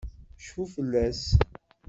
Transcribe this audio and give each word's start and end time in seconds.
Cfu 0.43 0.61
fell-as! 0.73 1.21